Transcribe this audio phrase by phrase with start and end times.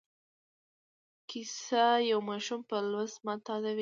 [1.29, 3.69] کیسه یو ماشوم په لوست معتادوي.